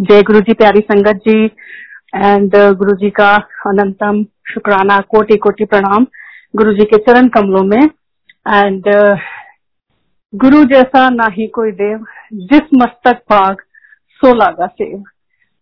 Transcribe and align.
जय 0.00 0.22
गुरु 0.22 0.40
जी 0.40 0.52
प्यारी 0.52 0.80
संगत 0.80 1.20
जी 1.28 1.44
एंड 2.14 2.56
गुरु 2.78 2.94
जी 2.96 3.08
का 3.10 3.28
अनंतम 3.66 4.22
शुक्राना 4.48 4.98
कोटि 5.00 5.36
कोटि 5.36 5.64
प्रणाम 5.64 6.06
गुरु 6.56 6.72
जी 6.72 6.84
के 6.84 6.96
चरण 6.96 7.28
कमलों 7.28 7.62
में. 7.64 7.82
एंड 8.46 8.88
uh, 8.88 9.16
गुरु 10.34 10.62
जैसा 10.64 11.08
ना 11.10 11.28
ही 11.32 11.46
कोई 11.46 11.70
देव 11.72 12.04
जिस 12.32 12.74
मस्तक 12.74 13.22
भाग 13.30 13.62
सो 14.20 14.34
लागा 14.34 14.66
सेव. 14.66 15.02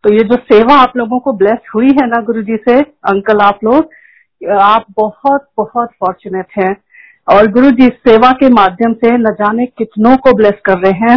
तो 0.04 0.12
ये 0.12 0.24
जो 0.24 0.36
सेवा 0.52 0.74
आप 0.74 0.96
लोगों 0.96 1.20
को 1.20 1.32
ब्लेस 1.32 1.70
हुई 1.74 1.90
है 1.90 2.06
ना 2.06 2.20
गुरु 2.22 2.42
जी 2.42 2.56
से 2.56 2.78
अंकल 3.12 3.40
आप 3.40 3.64
लोग 3.64 4.50
आप 4.62 4.86
बहुत 4.96 5.48
बहुत 5.56 5.92
फॉर्चुनेट 6.00 6.46
हैं. 6.58 6.76
और 7.28 7.50
गुरु 7.50 7.70
जी 7.70 7.88
सेवा 8.08 8.32
के 8.32 8.48
माध्यम 8.48 8.92
से 8.94 9.16
न 9.18 9.34
जाने 9.34 9.66
कितनों 9.66 10.16
को 10.16 10.36
ब्लेस 10.36 10.60
कर 10.64 10.78
रहे 10.78 10.92
हैं 11.04 11.16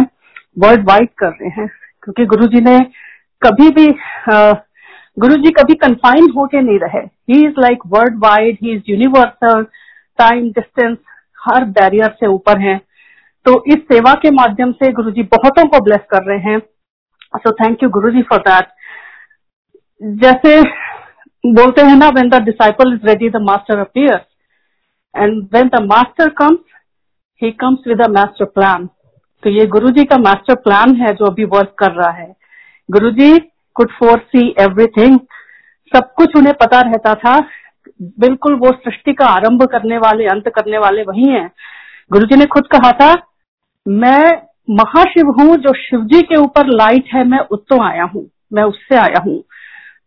वर्ल्ड 0.58 0.88
वाइड 0.88 1.08
कर 1.18 1.30
रहे 1.30 1.50
हैं. 1.60 1.68
क्योंकि 2.02 2.24
गुरु 2.26 2.46
जी 2.46 2.60
ने 2.60 2.78
कभी 3.42 3.68
भी 3.70 3.86
गुरु 5.20 5.36
जी 5.42 5.50
कभी 5.52 5.74
कन्फाइंड 5.76 6.32
होके 6.36 6.60
नहीं 6.60 6.78
रहे। 6.78 7.00
He 7.00 7.44
is 7.46 7.60
like 7.60 7.78
world 7.86 8.18
wide 8.24 8.58
he 8.62 8.72
is 8.72 8.82
universal 8.88 9.62
time 10.18 10.50
distance 10.52 10.96
her 11.38 11.64
barrier 11.78 12.16
से 12.20 12.26
ऊपर 12.28 12.60
हैं। 12.60 12.78
तो 13.46 13.62
इस 13.68 13.82
सेवा 13.92 14.12
के 14.22 14.30
माध्यम 14.32 14.72
से 14.72 14.90
गुरु 14.92 15.10
जी 15.10 15.22
बहुतों 15.34 15.64
को 15.68 15.80
ब्लेस 15.84 16.00
कर 16.10 16.24
रहे 16.24 16.38
हैं। 16.50 16.58
So 17.36 17.50
thank 17.54 17.82
you 17.82 17.88
Guru 17.90 18.10
ji 18.10 18.22
for 18.30 18.38
that 18.40 18.66
जैसे 20.22 20.60
बोलते 21.44 21.82
हैं 21.82 21.96
ना 21.96 22.08
when 22.14 22.28
the 22.28 22.42
disciple 22.44 22.92
is 22.94 23.06
ready 23.06 23.28
the 23.30 23.42
master 23.42 23.78
appears 23.78 24.26
and 25.14 25.42
when 25.54 25.68
the 25.68 25.82
master 25.84 26.28
comes 26.38 26.58
he 27.42 27.50
comes 27.60 27.86
with 27.88 28.02
master 28.10 28.44
plan 28.46 28.86
तो 29.42 29.50
ये 29.50 29.66
गुरु 29.68 29.90
जी 29.90 30.04
का 30.04 30.16
मास्टर 30.20 30.54
प्लान 30.62 30.94
है 30.96 31.12
जो 31.14 31.26
अभी 31.26 31.44
वर्क 31.46 31.74
कर 31.78 31.92
रहा 31.92 32.10
है। 32.12 32.32
Guru 32.88 33.10
ji 33.12 33.38
could 33.76 33.90
foresee 34.20 34.48
everything 34.60 35.18
सब 35.92 36.12
कुछ 36.16 36.36
उन्हें 36.36 36.54
पता 36.54 36.80
रहता 36.80 37.14
था। 37.16 37.38
बिल्कुल 38.20 38.54
वो 38.56 38.70
सृष्टि 38.74 39.12
का 39.12 39.26
आरंभ 39.26 39.62
करने 39.64 39.98
वाले, 39.98 40.26
अंत 40.26 40.48
करने 40.48 40.78
वाले 40.78 41.02
वही 41.02 41.28
हैं। 41.28 41.50
गुरु 42.10 42.26
जी 42.26 42.36
ने 42.36 42.46
खुद 42.46 42.66
कहा 42.66 42.92
था, 42.92 43.12
मैं 43.86 44.42
महाशिव 44.70 45.30
हूँ, 45.32 45.56
जो 45.56 45.72
शिव 45.74 46.04
जी 46.04 46.22
के 46.22 46.36
ऊपर 46.36 46.66
लाइट 46.72 47.14
है, 47.14 47.24
मैं 47.24 47.38
उत्तो 47.50 47.82
आया 47.82 48.04
हूँ, 48.04 48.26
मैं 48.52 48.62
उससे 48.64 48.96
आया 48.96 49.22
हूँ। 49.24 49.38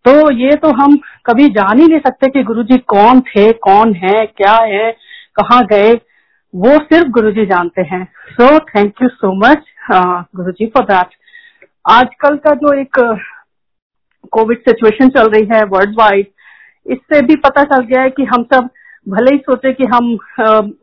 तो 0.05 0.31
ये 0.33 0.55
तो 0.55 0.69
हम 0.75 0.97
कभी 1.25 1.47
जान 1.51 1.79
ही 1.79 1.87
नहीं 1.87 1.99
सकते 1.99 2.27
कि 2.29 2.43
गुरु 2.43 2.63
जी 2.63 2.77
कौन 2.89 3.21
थे, 3.21 3.51
कौन 3.53 3.93
है, 3.95 4.25
क्या 4.27 4.55
है, 4.65 4.91
कहाँ 5.35 5.63
गए। 5.65 5.93
वो 6.53 6.77
सिर्फ़ 6.79 7.09
गुरु 7.11 7.31
जी 7.31 7.45
जानते 7.47 7.81
हैं। 7.85 8.03
So 8.31 8.57
thank 8.59 9.01
you 9.01 9.07
so 9.09 9.33
much 9.39 9.65
Guru 9.91 10.51
ji 10.51 10.65
for 10.67 10.83
that 10.85 11.15
आजकल 11.85 12.35
का 12.37 12.53
जो 12.55 12.73
एक 12.81 12.97
कोविड 14.31 14.59
सिचुएशन 14.59 15.09
चल 15.09 15.29
रही 15.29 15.47
है 15.53 15.63
वर्ल्ड 15.65 15.95
वाइड 15.99 16.27
इससे 16.85 17.21
भी 17.25 17.35
पता 17.45 17.63
चल 17.63 17.83
गया 17.85 18.01
है 18.01 18.09
कि 18.09 18.23
हम 18.23 18.43
सब 18.53 18.69
भले 19.05 19.31
ही 19.33 19.37
सोचे 19.39 19.71
कि 19.73 19.85
हम 19.93 20.11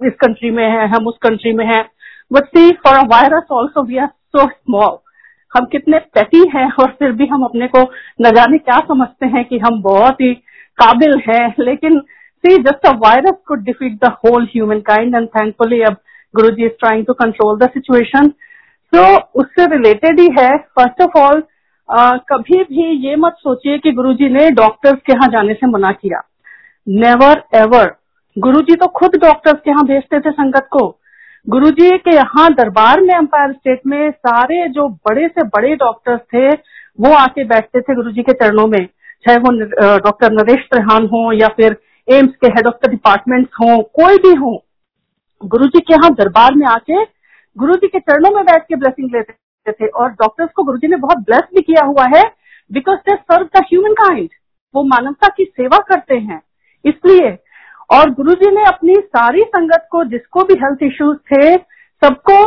इस 0.07 0.13
कंट्री 0.21 0.51
में 0.51 0.65
हैं, 0.65 0.87
हम 0.89 1.07
उस 1.07 1.19
कंट्री 1.23 1.53
में 1.53 1.65
हैं 1.67 1.85
but 2.33 2.47
see 2.47 2.71
for 2.87 2.97
a 2.97 3.03
virus 3.13 3.53
also 3.53 3.83
we 3.83 3.99
are 3.99 4.07
so 4.07 4.47
small 4.49 4.97
हम 5.53 5.67
कितने 5.73 5.99
पैटी 6.15 6.43
हैं 6.57 6.71
और 6.81 6.91
फिर 6.99 7.13
भी 7.13 7.27
हम 7.27 7.45
अपने 7.45 7.67
को 7.69 7.83
न 8.23 8.31
जाने 8.37 8.59
क्या 8.59 8.79
समझते 8.89 9.27
हैं 9.27 9.45
कि 9.45 9.59
हम 9.59 9.81
बहुत 9.83 10.21
ही 10.21 10.33
काबिल 10.79 11.17
हैं, 11.29 11.55
लेकिन 11.59 11.99
see 12.45 12.57
just 12.63 12.87
a 12.87 12.93
virus 12.99 13.39
could 13.47 13.63
defeat 13.65 13.93
the 14.05 14.13
whole 14.25 14.45
humankind 14.91 15.15
and 15.15 15.29
thankfully 15.29 15.81
अब 15.83 15.97
Guru 16.35 16.51
ji 16.57 16.65
is 16.67 16.73
trying 16.81 17.05
to 17.07 17.13
control 17.23 17.59
the 17.59 17.69
situation 17.71 18.33
so 18.93 19.05
उससे 19.41 19.67
रिलेटेड 19.69 20.21
ही 20.21 20.29
है। 20.39 20.57
फ़र्स्ट 20.59 21.03
ऑफ़ 21.03 21.19
ऑल 21.19 21.43
कभी 22.29 22.63
भी 22.65 22.87
ये 23.07 23.17
मत 23.17 23.37
सोचिए 23.39 23.79
कि 23.79 23.93
गुरु 23.93 24.13
जी 24.15 24.29
ने 24.31 24.51
डॉक्टर्स 24.53 24.99
के 25.07 25.13
यहाँ 25.13 25.29
जाने 25.29 25.55
से 25.55 25.67
मना 25.69 25.93
किया। 25.93 26.21
नेवर 26.87 27.43
एवर 27.57 27.95
गुरु 28.37 28.61
जी 28.63 28.75
तो 28.75 28.87
खुद 28.97 29.17
डॉक्टर्स 29.23 29.61
के 29.61 29.71
यहाँ 29.71 29.85
भेजते 29.87 30.21
थे 30.21 30.31
संगत 30.33 30.69
को। 30.73 30.87
गुरु 31.47 31.71
जी 31.71 31.97
के 31.99 32.15
यहाँ 32.15 32.49
दरबार 32.55 33.01
में 33.01 33.15
अंपायर 33.15 33.53
स्टेट 33.53 33.81
में 33.87 34.11
सारे 34.11 34.69
जो 34.69 34.89
बड़े 34.89 35.27
से 35.29 35.43
बड़े 35.47 35.75
डॉक्टर्स 35.77 36.21
थे, 36.35 36.51
वो 36.51 37.13
आके 37.15 37.45
बैठते 37.47 37.81
थे 37.81 37.95
गुरु 37.95 38.11
जी 38.13 38.23
के 38.23 38.33
चरणों 38.35 38.67
में। 38.67 38.87
चाहे 39.25 39.39
वो 39.39 39.51
डॉक्टर 39.99 40.33
नरेश 40.33 40.67
त्रेहान 40.67 41.07
हो 41.07 41.33
या 41.35 41.49
फिर 41.57 41.77
एम्स 42.09 42.35
के 42.37 42.49
हेड 42.49 42.67
ऑफ़ 42.67 42.87
द 42.87 42.91
डिपार्टमेंट 42.91 43.49
हो, 43.53 43.83
कोई 43.95 44.17
भी 44.19 44.35
हो। 44.37 44.53
गुरु 45.41 45.67
जी 45.67 45.81
के 45.81 45.95
यहाँ 45.95 46.11
दरबार 46.15 46.55
में 46.55 46.67
आके 46.69 47.05
गुरु 47.57 47.75
जी 47.75 47.89
के 47.89 47.99
चरणों 48.01 48.31
में 48.31 48.45
बैठ 48.45 48.63
के 48.63 48.77
ब्लेसिंग 48.77 49.11
लेते 49.15 49.73
थे 49.73 49.87
और 49.89 50.11
डॉक्टर्स 50.13 50.51
को 50.57 50.63
गुरु 50.65 50.79
जी 50.79 50.89
ने 50.89 50.97
बहुत 50.99 51.19
ब्लेस 51.27 51.49
भी 51.55 51.63
किया 51.63 51.85
हुआ 51.87 52.05
है 52.15 52.23
because 52.71 52.99
they 53.01 53.15
serve 53.15 53.47
the 53.57 53.63
humankind 53.95 54.29
वो 54.75 54.83
मानवता 54.85 55.29
की 55.29 55.45
सेवा 55.47 55.79
करते 55.89 56.17
हैं। 56.17 56.41
इसलिए, 56.85 57.31
और 57.91 58.11
गुरुजी 58.11 58.51
ने 58.51 58.65
अपनी 58.65 58.95
सारी 58.97 59.43
संगत 59.47 59.87
को, 59.91 60.05
जिसको 60.05 60.43
भी 60.45 60.55
हेल्थ 60.55 60.83
इश्यूज़ 60.83 61.17
थे, 61.31 61.57
सबको 62.03 62.45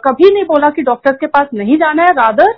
कभी 0.00 0.32
नहीं 0.34 0.44
बोला 0.44 0.70
कि 0.70 0.82
डॉक्टर 0.82 1.12
के 1.12 1.26
पास 1.28 1.46
नहीं 1.54 1.76
जाना 1.78 2.02
है। 2.02 2.12
रादर 2.12 2.52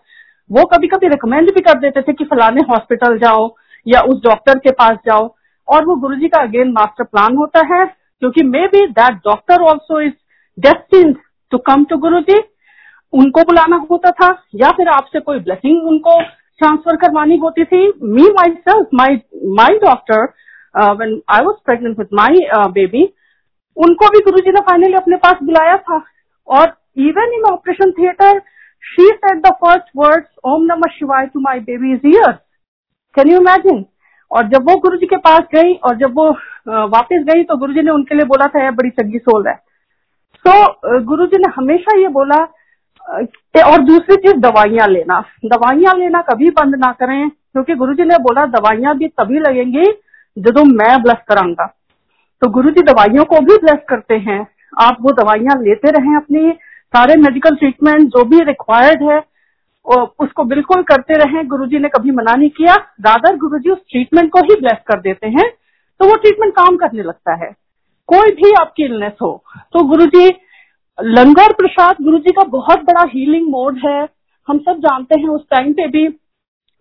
वो 0.50 0.64
कभी 0.66 0.88
कभी 0.88 1.08
रिकमेंड 1.08 1.52
भी 1.54 1.60
कर 1.62 1.78
देते 1.80 2.02
थे 2.02 2.12
कि 2.12 2.24
फलाने 2.24 2.60
हॉस्पिटल 2.70 3.18
जाओ 3.18 3.48
या 3.86 4.00
उस 4.02 4.22
डॉक्टर 4.24 4.58
के 4.58 4.70
पास 4.72 4.96
जाओ। 5.06 5.28
और 5.68 5.84
वो 5.84 5.96
गुरुजी 5.98 6.28
का 6.28 6.40
अगेन 6.42 6.72
मास्टर 6.72 7.04
प्लान 7.04 7.36
होता 7.36 7.66
है, 7.66 7.84
क्योंकि 7.84 8.42
maybe 8.66 8.86
that 8.88 9.14
doctor 9.24 9.62
also 9.62 10.00
is 10.00 10.12
destined 10.58 11.16
to 11.52 11.58
come 11.66 11.84
to 11.84 11.96
Guru 11.98 12.20
ji 12.22 12.38
उनको 13.12 13.42
बुलाना 13.44 13.76
होता 13.90 14.10
था 14.20 14.30
या 14.54 14.70
फिर 14.76 14.88
आपसे 14.88 15.20
कोई 15.20 15.38
ब्लेसिंग 15.40 15.86
उनको 15.88 16.20
ट्रांसफ़र 16.20 16.96
करवानी 16.96 17.36
होती 17.38 17.64
थी। 17.64 17.86
Me 18.02 18.22
myself 18.50 18.88
my 18.94 19.20
my 19.56 19.78
doctor 19.78 20.22
when 21.00 21.20
I 21.34 21.44
was 21.44 21.56
pregnant 21.66 21.98
with 21.98 22.08
my 22.14 22.40
baby 22.72 23.02
उनको 23.76 24.08
भी 24.10 24.20
गुरु 24.24 24.40
जी 24.44 24.52
ने 24.52 24.60
फाइनली 24.68 24.94
अपने 24.96 25.16
पास 25.24 25.42
बुलाया 25.42 25.76
था। 25.78 26.02
और 26.48 26.74
even 26.98 27.32
in 27.34 27.44
operation 27.52 27.90
theatre 27.92 28.38
she 28.84 29.06
set 29.06 29.38
the 29.46 29.52
first 29.62 29.90
words 29.96 30.28
Om 30.44 30.64
Namah 30.64 30.92
Shivaya 30.92 31.26
to 31.26 31.40
my 31.40 31.60
baby 31.60 31.92
is 31.92 32.06
ear 32.08 32.32
can 33.14 33.30
you 33.30 33.40
imagine 33.40 33.84
और 34.30 34.48
जब 34.48 34.68
वो 34.68 34.76
गुरु 34.80 34.96
जी 34.96 35.06
के 35.06 35.16
पास 35.24 35.42
गई 35.54 35.74
और 35.74 35.96
जब 35.96 36.14
वो 36.16 36.28
uh, 36.28 36.92
वापस 36.92 37.24
गई 37.28 37.42
तो 37.44 37.56
गुरु 37.56 37.72
जी 37.72 37.82
ने 37.82 37.90
उनके 37.90 38.14
लिए 38.14 38.24
बोला 38.26 38.46
था 38.46 38.64
यह 38.64 38.70
बड़ी 38.72 38.90
चंगी 38.90 39.18
सोल 39.18 39.48
है। 39.48 39.54
तो 40.46 41.00
गुरु 41.04 41.26
जी 41.26 41.38
ने 41.38 41.52
हमेशा 41.56 41.96
ये 41.98 42.08
बोला 42.10 42.36
और 43.64 43.82
दूसरी 43.84 44.16
चीज़, 44.16 44.36
दवाइयाँ 44.36 44.86
लेना। 44.88 45.20
दवाइयाँ 45.46 45.94
लेना 45.94 46.20
कभी 46.24 46.50
बंद 46.52 46.74
ना 46.76 46.90
करें, 46.92 47.28
क्योंकि 47.28 47.74
गुरु 47.74 47.94
जी 47.94 48.04
ने 48.04 48.16
बोला, 48.20 48.44
दवाइयाँ 48.48 48.96
भी 48.98 49.08
तभी 49.10 49.38
लगेंगी 49.40 49.84
जो 50.36 50.64
मैं 50.66 51.02
ब्लस 51.02 51.22
कराऊँगा। 51.28 51.66
तो 52.42 52.48
गुरु 52.50 52.70
जी 52.70 52.82
दवाइयों 52.84 53.24
को 53.24 53.40
भी 53.40 53.56
ब्लस 53.58 53.84
करते 53.88 54.14
हैं। 54.20 54.40
आप 54.72 54.96
वो 55.02 55.12
दवाइयाँ 55.14 55.56
लेते 55.58 55.90
रहें 55.90 56.16
अपनी, 56.16 56.50
सारे 56.94 57.14
मेडिकल 57.18 57.56
ट्रीटमेंट 57.56 58.08
जो 58.08 58.24
भी 58.26 58.42
रिक्वायर्ड 58.44 59.02
है 59.02 59.18
उसको 60.20 60.44
बिल्कुल 60.46 60.82
करते 60.84 61.14
रहें। 61.18 61.46
गुरुजी 61.48 61.78
ने 61.78 61.88
कभी 61.88 62.10
मना 62.12 62.34
नहीं 62.34 62.50
किया। 62.52 62.74
रादर 63.02 63.36
गुरुजी 63.36 63.70
उस 63.70 63.78
ट्रीटमेंट 63.90 64.30
को 64.32 64.40
ही 64.42 64.60
ब्लेस 64.60 64.78
कर 64.88 65.00
देते 65.00 65.26
हैं 65.28 65.50
तो 66.00 66.08
वो 66.08 66.16
ट्रीटमेंट 66.16 66.52
काम 66.54 66.76
करने 66.76 67.02
लगता 67.02 67.34
है। 67.36 67.50
कोई 68.08 68.30
भी 68.32 68.52
आपकी 68.54 68.84
इलनेस 68.84 69.12
हो 69.22 69.30
तो 69.72 69.82
गुरु 69.88 70.06
जी 70.08 70.26
लंगर 70.98 71.52
प्रसाद 71.54 71.96
गुरु 72.02 72.18
जी 72.18 72.32
का 72.32 72.42
बहुत 72.50 72.84
बड़ा 72.84 73.02
हीलिंग 73.08 73.48
मोड 73.50 73.78
है। 73.78 73.98
हम 74.48 74.58
सब 74.60 74.78
जानते 74.80 75.20
हैं 75.20 75.28
उस 75.28 75.42
टाइम 75.50 75.72
पे 75.72 75.86
भी, 75.88 76.06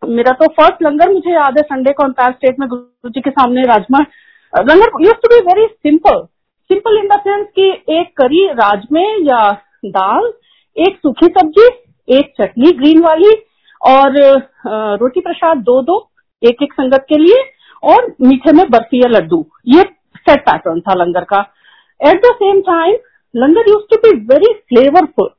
मेरा 0.02 0.32
तो 0.34 0.48
फ़र्स्ट 0.54 0.84
लंगर 0.84 1.12
मुझे 1.14 1.34
याद 1.34 1.58
है 1.58 1.64
संडे 1.64 1.94
को 1.94 2.04
अंपायर 2.04 2.32
स्टेट 2.32 2.60
में 2.60 2.68
गुरु 2.70 3.10
जी 3.10 3.22
के 3.22 3.30
सामने 3.32 3.64
rajma, 3.66 4.00
langar 4.54 5.04
use 5.04 5.16
to 5.16 5.30
be 5.30 5.40
very 5.46 5.66
simple 5.68 6.22
simple 6.70 6.98
in 6.98 7.08
the 7.08 7.20
sense 7.20 7.46
कि 7.56 7.70
एक 7.94 8.12
करी 8.18 8.46
राजमे 8.54 9.02
या 9.24 9.40
दाल, 9.88 10.32
एक 10.78 10.98
सूखी 10.98 11.28
सब्ज़ी, 11.30 11.68
एक 12.08 12.32
चटनी 12.40 12.72
ग्रीन 12.74 13.02
वाली, 13.02 13.34
और 13.82 14.18
रोटी 15.00 15.22
प्रसाद 15.22 15.58
दो 15.64 15.82
दो 15.82 15.98
एक 16.42 16.64
एक 16.64 16.74
संगत 16.74 17.06
के 17.10 17.18
लिए, 17.18 17.44
और 17.84 18.16
मीठे 18.22 18.52
में 18.52 18.66
बर्फ़ी 18.70 19.00
या 19.00 19.10
लड्डू। 19.10 19.46
ये 19.68 19.84
सेट 20.28 20.42
पैटर्न 20.42 20.80
था 20.82 20.94
लंगर 20.96 21.24
का। 21.26 21.40
At 22.02 22.26
the 22.26 22.34
same 22.36 22.62
time 22.64 22.96
langar 23.34 23.70
use 23.70 23.84
to 23.90 23.98
be 24.00 24.12
very 24.28 24.54
flavourful 24.70 25.30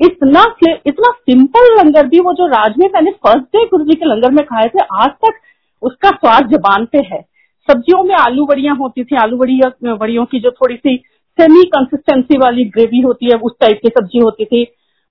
इतना 0.00 0.44
इतना 0.86 1.10
सिंपल 1.12 1.74
लंगर 1.78 2.06
भी 2.06 2.20
वो 2.20 2.32
जो 2.34 2.46
राज 2.48 2.74
में 2.78 2.86
मैंने 2.94 3.10
फ़र्स्ट 3.26 3.44
डे 3.46 3.64
गुरु 3.66 3.84
जी 3.84 3.94
के 3.94 4.06
लंगर 4.06 4.30
में 4.30 4.44
खाए 4.44 4.68
थे, 4.68 4.84
आज 4.94 5.10
तक 5.24 5.40
उसका 5.82 6.10
स्वाद 6.10 6.48
जबान 6.48 6.84
पे 6.92 6.98
है। 7.04 7.20
सब्जियों 7.68 8.02
में 8.04 8.14
आलू 8.16 8.44
बड़ियाँ 8.46 8.76
होती 8.76 9.04
थी, 9.04 9.16
आलू 9.16 9.36
बड़ी 9.36 9.60
बड़ियों 9.84 10.24
की 10.24 10.40
जो 10.40 10.50
थोड़ी 10.52 10.76
सी 10.76 10.96
सेमी 11.38 11.64
कंसिस्टेंसी 11.74 12.38
वाली 12.38 12.64
ग्रेवी 12.66 13.00
होती 13.00 13.26
है, 13.26 13.38
उस 13.38 13.52
टाइप 13.60 13.80
की 13.82 13.88
सब्ज़ी 13.90 14.18
होती 14.20 14.44
थी। 14.44 14.64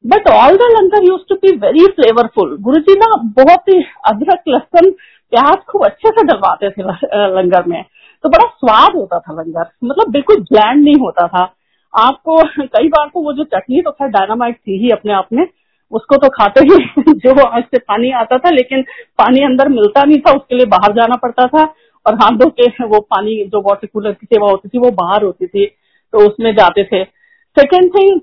But 0.05 0.27
all 0.29 0.57
the 0.57 0.71
langar 0.71 1.03
use 1.03 1.21
to 1.29 1.35
be 1.37 1.55
very 1.57 1.85
flavourful 1.93 2.57
Guru 2.61 2.79
ji 2.79 2.93
ना 2.95 3.15
बहुत 3.37 3.69
ही 3.69 3.81
अदरक, 4.07 4.43
लहसन, 4.47 4.91
प्याज 5.33 5.57
खूब 5.69 5.85
अच्छे 5.85 6.09
से 6.09 6.23
डलवाते 6.23 6.69
थे 6.69 6.83
लंगर 7.31 7.65
में। 7.67 7.83
तो 8.23 8.29
बड़ा 8.29 8.45
स्वाद 8.45 8.95
होता 8.95 9.19
था 9.19 9.33
लंगर 9.33 9.69
मतलब 9.83 10.11
बिल्कुल 10.11 10.41
ब्लैंड 10.41 10.83
नहीं 10.83 10.95
होता 10.95 11.27
था। 11.27 11.43
आपको, 11.93 12.37
कई 12.59 12.87
बार 12.87 13.07
तो 13.07 13.21
वो 13.21 13.33
जो 13.33 13.43
चटनी 13.43 13.81
तो 13.81 13.91
खैर 13.91 14.07
डायनामाइट 14.07 14.55
थी 14.57 14.77
ही 14.77 14.89
अपने 14.89 15.13
आप 15.13 15.27
में, 15.33 15.47
उसको 15.91 16.15
तो 16.15 16.29
खाते 16.29 16.61
ही 16.61 17.13
जो 17.13 17.43
आग 17.43 17.63
से 17.63 17.79
पानी 17.79 18.11
आता 18.11 18.37
था, 18.37 18.49
लेकिन 18.49 18.81
पानी 19.17 19.43
अंदर 19.43 19.69
मिलता 19.69 20.03
नहीं 20.03 20.17
था, 20.17 20.31
उसके 20.31 20.55
लिए 20.55 20.65
बाहर 20.65 20.93
जाना 20.93 21.15
पड़ता 21.15 21.47
था, 21.47 21.63
और 22.05 22.15
हाथ 22.15 22.37
धो 22.37 22.49
के 22.49 22.85
वो 22.85 22.99
पानी, 22.99 23.43
जो 23.45 23.61
वाटर 23.61 23.87
कूलर 23.87 24.11
की 24.11 24.25
सेवा 24.25 24.49
होती 24.49 24.69
थी, 24.69 24.77
वो 24.77 24.91
बाहर 24.91 25.23
होती 25.23 25.47
थी 25.47 25.65
तो 26.13 26.27
उसमें 26.27 26.53
जाते 26.55 26.83
थे। 26.83 27.03
सेकेंड 27.57 27.91
थिंग 27.95 28.19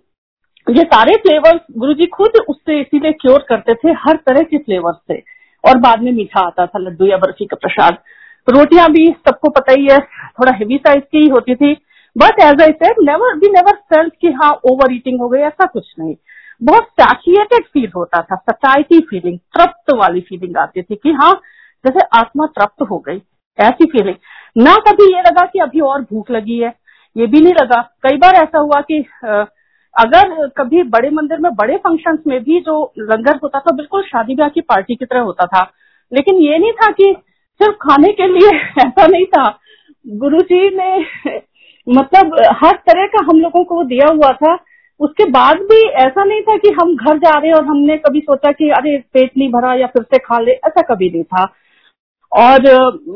ये 0.76 0.82
सारे 0.82 1.16
फ्लेवर्स 1.16 1.60
गुरु 1.78 1.94
जी 1.94 2.06
खुद 2.06 2.37
उससे 2.49 2.81
इसीलिए 2.81 3.12
क्योर 3.12 3.44
करते 3.49 3.75
थे, 3.75 3.92
हर 3.92 4.16
तरह 4.16 4.42
के 4.42 4.58
फ्लेवर्स 4.58 4.96
से, 4.96 5.22
और 5.64 5.78
बाद 5.78 6.02
में 6.02 6.12
मीठा 6.12 6.40
आता 6.40 6.66
था, 6.66 6.78
लड्डू 6.78 7.06
या 7.06 7.16
बर्फ़ी 7.16 7.46
का 7.46 7.56
प्रसाद। 7.56 7.99
रोटियाँ 8.48 8.88
भी 8.90 9.06
सबको 9.19 9.50
पता 9.50 9.72
ही 9.72 9.87
है, 9.87 9.98
थोड़ा 9.98 10.52
हेवी 10.52 10.76
साइज़ 10.78 11.02
की 11.02 11.19
ही 11.19 11.28
होती 11.28 11.54
थी। 11.54 11.72
But 12.16 12.40
as 12.40 12.62
I 12.62 12.72
said 12.75 12.96
never 13.04 13.34
we 13.37 13.50
never 13.52 13.76
felt 13.90 14.14
कि 14.20 14.32
हाँ 14.32 14.50
ओवर 14.64 14.94
ईटिंग 14.94 15.20
हो 15.20 15.28
गई, 15.28 15.40
ऐसा 15.40 15.66
कुछ 15.66 15.94
नहीं। 15.98 16.14
बहुत 16.60 16.84
सैचुएटेड 17.00 17.64
फील 17.64 17.90
होता 17.96 18.20
था 18.22 18.37
सचाइटी 18.43 19.00
फीलिंग 19.10 19.38
तृप्त 19.54 19.93
वाली 19.94 20.20
फीलिंग 20.20 20.56
आती 20.56 20.82
थी 20.82 20.94
कि 20.94 21.12
हाँ 21.12 21.32
जैसे 21.84 22.06
आत्मा 22.14 22.46
तृप्त 22.48 22.82
हो 22.90 22.98
गई, 22.98 23.20
ऐसी 23.58 23.87
फीलिंग 23.87 24.16
ना 24.56 24.75
कभी 24.87 25.12
ये 25.14 25.20
लगा 25.20 25.44
कि 25.46 25.58
अभी 25.60 25.81
और 25.82 26.02
भूख 26.02 26.31
लगी 26.31 26.58
है, 26.58 26.72
ये 27.16 27.26
भी 27.26 27.40
नहीं 27.40 27.54
लगा। 27.54 27.81
कई 28.02 28.16
बार 28.16 28.34
ऐसा 28.37 28.58
हुआ 28.58 28.81
कि 28.82 28.99
अगर 29.94 30.49
कभी 30.56 30.82
बड़े 30.84 31.10
मंदिर 31.10 31.38
में, 31.40 31.54
बड़े 31.54 31.76
फ़ंक्शंस 31.76 32.19
में 32.26 32.42
भी 32.44 32.60
जो 32.60 32.92
लंगर 33.00 33.38
होता 33.42 33.58
था, 33.58 33.75
बिल्कुल 33.76 34.02
शादी 34.04 34.34
ब्याह 34.34 34.49
की 34.49 34.60
पार्टी 34.62 34.94
की 34.94 35.04
तरह 35.04 35.20
होता 35.20 35.46
था, 35.46 35.62
लेकिन 36.12 36.42
ये 36.42 36.58
नहीं 36.58 36.72
था 36.75 36.90
कि 36.92 37.14
सिर्फ़ 37.61 37.75
खाने 37.82 38.12
के 38.12 38.26
लिए 38.29 38.50
ऐसा 38.87 39.06
नहीं 39.06 39.26
था। 39.26 39.44
गुरु 40.06 40.41
जी 40.43 40.69
ने 40.76 40.99
मतलब 41.88 42.35
हर 42.64 42.76
तरह 42.87 43.06
का 43.06 43.25
हम 43.25 43.41
लोगों 43.41 43.64
को 43.64 43.82
दिया 43.85 44.06
हुआ 44.12 44.32
था। 44.32 44.58
उसके 45.00 45.25
बाद 45.31 45.58
भी 45.62 45.82
ऐसा 46.03 46.25
नहीं 46.25 46.43
था 46.43 46.56
कि 46.56 46.70
हम 46.73 46.94
घर 46.97 47.19
जा 47.19 47.38
रहे 47.38 47.53
और 47.53 47.64
हमने 47.64 47.97
कभी 47.97 48.20
सोचा 48.20 48.53
कि 48.53 48.70
अरे 48.70 48.97
पेट 49.14 49.32
नहीं 49.38 49.49
भरा 49.53 49.75
या 49.75 49.87
फिर 49.87 50.03
से 50.03 50.19
खा 50.19 50.38
ले, 50.38 50.53
ऐसा 50.53 50.82
कभी 50.82 51.11
नहीं 51.11 51.25
था। 51.25 51.44
और 52.32 52.62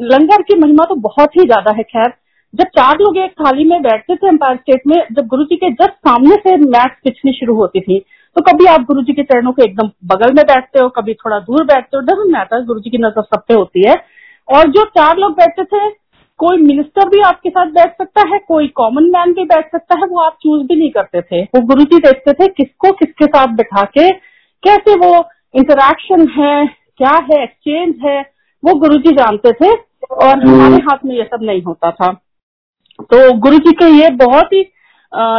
लंगर 0.05 0.43
की 0.43 0.59
महिमा 0.61 0.85
तो 0.85 0.95
बहुत 1.01 1.37
ही 1.37 1.45
ज़्यादा 1.47 1.73
है, 1.77 1.83
खैर। 1.83 2.13
जब 2.55 2.67
चार 2.69 2.99
लोग 2.99 3.17
एक 3.19 3.33
थाली 3.33 3.65
में 3.65 3.83
बैठते 3.83 4.15
थे 4.17 4.29
एम्पायर 4.29 4.57
स्टेट 4.57 4.83
में, 4.87 4.97
जब 5.13 5.27
गुरु 5.27 5.45
जी 5.45 5.57
के 5.57 5.71
जस्ट 5.73 5.93
सामने 6.09 6.37
से 6.37 6.57
मैच 6.57 6.97
पिछनी 7.05 7.33
शुरू 7.33 7.55
होती 7.55 7.81
थी 7.81 7.99
तो 8.37 8.43
कभी 8.43 8.67
आप 8.67 8.81
गुरु 8.81 9.03
जी 9.03 9.13
के 9.13 9.23
चरणों 9.23 9.53
के 9.53 9.63
एकदम 9.65 9.91
बगल 10.07 10.33
में 10.35 10.45
बैठते 10.47 10.79
हो, 10.79 10.89
कभी 10.89 11.15
थोड़ा 11.15 11.39
दूर 11.39 11.65
बैठते 11.65 11.97
हो 11.97 12.03
डजेंट 12.03 12.33
मैटर 12.33 12.65
गुरु 12.65 12.81
जी 12.81 12.91
की 12.91 12.99
नज़र 12.99 13.23
सब 13.23 13.43
पे 13.49 13.55
होती 13.55 13.89
है। 13.89 13.95
और 14.51 14.69
जो 14.69 14.85
चार 14.89 15.17
लोग 15.19 15.33
बैठे 15.35 15.65
थे 15.65 15.89
कोई 16.41 16.57
मिनिस्टर 16.59 17.09
भी 17.09 17.21
आपके 17.23 17.51
साथ 17.51 17.67
बैठ 17.73 17.93
सकता 17.93 18.23
है 18.29 18.39
कोई 18.49 18.69
कॉमन 18.77 19.11
मैन 19.11 19.33
भी 19.33 19.45
बैठ 19.47 19.71
सकता 19.73 19.97
है 19.97 20.07
वो 20.07 20.21
आप 20.21 20.37
चूज़ 20.43 20.63
भी 20.67 20.77
नहीं 20.77 20.91
करते 20.91 21.21
थे। 21.23 21.43
वो 21.45 21.61
गुरु 21.67 21.85
जी 21.85 21.99
देखते 22.01 22.33
थे 22.35 22.47
किसको 22.49 22.93
किसके 22.95 23.27
साथ 23.27 23.55
बैठा 23.57 23.85
के 23.97 24.09
कैसे 24.63 24.95
वो 24.99 25.13
इंटरेक्शन 25.55 26.27
है 26.31 26.67
क्या 26.67 27.15
है 27.25 27.43
एक्सचेंज 27.43 27.95
है 28.05 28.21
वो 28.63 28.75
गुरु 28.81 28.97
जी 28.99 29.13
जानते 29.17 29.53
थे 29.55 29.71
और 29.73 30.47
हमारे 30.47 30.77
हाथ 30.83 31.05
में 31.05 31.15
ये 31.17 31.25
सब 31.25 31.43
नहीं 31.43 31.63
होता 31.63 31.91
था। 31.91 32.13
तो 33.03 33.33
गुरु 33.39 33.59
जी 33.59 33.73
के 33.73 33.87
ये 33.93 34.09
बहुत 34.17 34.53
ही 34.53 34.63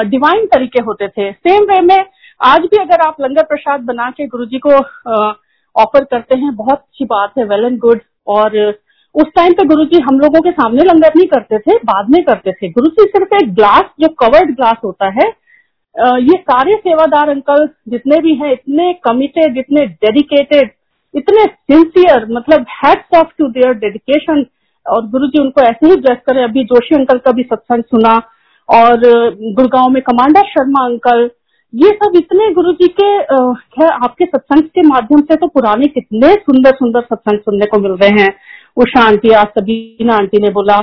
डिवाइन 0.09 0.45
तरीके 0.45 0.83
होते 0.83 1.07
थे। 1.07 1.31
सेम 1.31 1.63
वे 1.65 1.79
में 1.81 2.05
आज 2.41 2.61
भी 2.61 2.77
अगर 2.77 3.01
आप 3.07 3.21
लंगर 3.21 3.43
प्रसाद 3.45 3.81
बना 3.85 4.09
के 4.11 4.27
गुरु 4.27 4.45
जी 4.45 4.59
को 4.59 4.77
ऑफ़र 5.75 6.03
करते 6.05 6.35
हैं 6.35 6.55
बहुत 6.55 6.77
अच्छी 6.77 7.05
बात 7.07 7.37
है 7.37 7.45
वेल 7.45 7.65
एंड 7.65 7.77
गुड 7.79 8.01
और 8.27 8.57
उस 9.15 9.27
टाइम 9.35 9.53
पे 9.53 9.63
गुरु 9.67 9.83
जी 9.85 9.99
हम 10.01 10.19
लोगों 10.19 10.41
के 10.41 10.51
सामने 10.51 10.83
लंगर 10.83 11.13
नहीं 11.15 11.27
करते 11.27 11.57
थे, 11.59 11.75
बाद 11.75 12.09
में 12.09 12.23
करते 12.23 12.51
थे। 12.51 12.69
गुरु 12.69 12.89
जी 12.89 13.05
सिर्फ़ 13.07 13.35
एक 13.35 13.53
ग्लास 13.55 13.89
जो 14.01 14.07
कवर्ड 14.19 14.55
ग्लास 14.55 14.77
होता 14.83 15.09
है 15.13 15.29
ये 16.21 16.35
सारे 16.41 16.73
सेवादार 16.75 17.29
अंकल 17.29 17.67
जितने 17.89 18.19
भी 18.21 18.33
हैं, 18.35 18.51
इतने 18.51 18.93
कमिटेड 19.03 19.57
इतने 19.57 19.85
डेडिकेटेड 19.85 20.69
इतने 21.13 21.43
सिंसियर 21.43 22.25
मतलब 22.31 22.65
hats 22.73 23.17
off 23.17 23.33
to 23.37 23.47
their 23.49 23.73
dedication 23.75 24.45
और 24.85 25.07
गुरु 25.09 25.27
जी 25.27 25.41
उनको 25.41 25.61
ऐसे 25.61 25.87
ही 25.87 25.95
ब्लेस 25.97 26.17
करें। 26.27 26.43
अभी 26.43 26.63
जोशी 26.65 26.95
अंकल 26.95 27.17
का 27.17 27.31
भी 27.31 27.43
सत्संग 27.43 27.83
सुना, 27.85 28.15
और 28.69 28.99
गुड़गांव 29.53 29.89
में 29.89 30.01
कमांडर 30.03 30.47
शर्मा 30.49 30.85
अंकल 30.85 31.29
ये 31.73 31.89
सब 31.95 32.15
इतने 32.15 32.49
गुरु 32.53 32.71
जी 32.73 32.87
के 32.99 33.85
आपके 33.85 34.25
सत्संग 34.25 34.63
के 34.69 34.81
माध्यम 34.87 35.21
से 35.21 35.35
तो 35.35 35.47
पुराने 35.49 35.87
कितने 35.89 36.33
सुंदर 36.35 36.75
सुंदर 36.75 37.01
सत्संग 37.03 37.39
सुनने 37.39 37.65
को 37.65 37.79
मिल 37.79 37.91
रहे 37.93 38.21
हैं। 38.21 38.31
उषा 38.77 39.01
आंटी 39.01 39.31
आज 39.33 39.47
सबीना 39.49 40.15
आंटी 40.15 40.41
ने 40.41 40.49
बोला। 40.51 40.77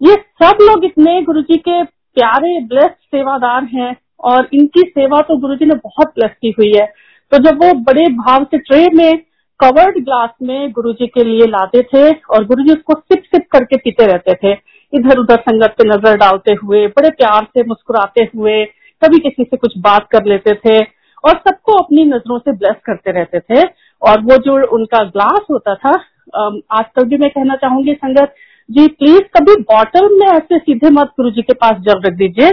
ये 0.00 0.14
सब 0.42 0.58
लोग 0.62 0.84
इतने 0.84 1.20
गुरु 1.22 1.40
जी 1.42 1.56
के 1.58 1.82
प्यारे 1.82 2.58
ब्लेस्ड 2.66 2.94
सेवादार 3.08 3.64
हैं 3.74 3.94
और 4.24 4.48
इनकी 4.54 4.82
सेवा 4.88 5.20
तो 5.20 5.36
गुरु 5.38 5.54
जी 5.54 5.66
ने 5.66 5.74
बहुत 5.76 6.08
ब्लेस 6.08 6.30
की 6.42 6.54
हुई 6.58 6.72
है। 6.74 6.86
तो 7.32 7.38
जब 7.40 7.62
वो 7.64 7.72
बड़े 7.82 8.06
भाव 8.14 8.44
से 8.44 8.58
ट्रे 8.60 8.86
में 8.94 9.18
कवर्ड 9.60 9.98
ग्लास 10.04 10.30
में 10.42 10.70
गुरु 10.72 10.92
जी 10.92 11.06
के 11.06 11.24
लिए 11.24 11.46
लाते 11.48 11.82
थे 11.84 12.08
और 12.10 12.44
गुरु 12.46 12.64
जी 12.64 12.72
उसको 12.72 12.94
सिप 12.94 13.22
सिप 13.24 13.46
करके 13.52 13.76
पीते 13.78 14.06
रहते 14.06 14.34
थे, 14.34 14.52
इधर 14.92 15.18
उधर 15.18 15.40
संगत 15.40 15.74
पे 15.78 15.88
नज़र 15.88 16.16
डालते 16.18 16.52
हुए, 16.54 16.86
बड़े 16.88 17.10
प्यार 17.10 17.44
से 17.46 17.64
मुस्कुराते 17.64 18.28
हुए, 18.34 18.64
कभी 19.02 19.18
किसी 19.20 19.44
से 19.44 19.56
कुछ 19.56 19.78
बात 19.80 20.08
कर 20.12 20.26
लेते 20.26 20.54
थे 20.56 20.78
और 21.24 21.38
सबको 21.38 21.76
अपनी 21.78 22.04
नज़रों 22.06 22.38
से 22.38 22.52
ब्लेस 22.52 22.76
करते 22.84 23.12
रहते 23.12 23.40
थे। 23.40 23.62
और 24.02 24.20
वो 24.22 24.36
जो 24.44 24.54
उनका 24.74 25.02
ग्लास 25.06 25.46
होता 25.50 25.74
था 25.76 25.92
आजकल 26.34 27.04
भी 27.04 27.16
मैं 27.18 27.30
कहना 27.30 27.56
चाहूँगी, 27.56 27.92
संगत 27.94 28.34
जी 28.68 28.86
प्लीज़ 28.88 29.22
कभी 29.36 29.54
बॉटल 29.64 30.08
में 30.12 30.26
ऐसे 30.26 30.58
सीधे 30.58 30.90
मत 30.92 31.12
गुरु 31.16 31.30
जी 31.30 31.42
के 31.42 31.54
पास 31.56 31.80
जल 31.82 32.00
रख 32.02 32.12
दीजिए। 32.14 32.50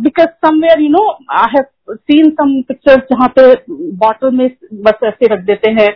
Because 0.00 0.28
somewhere 0.46 0.80
you 0.80 0.88
know 0.90 1.06
I 1.34 1.54
have 1.54 1.94
seen 1.94 2.30
some 2.30 2.60
pictures 2.62 3.02
जहाँ 3.10 3.28
पे 3.38 3.42
बॉटल 3.96 4.30
में 4.36 4.48
बस 4.84 5.04
ऐसे 5.04 5.34
रख 5.34 5.44
देते 5.46 5.70
हैं। 5.72 5.88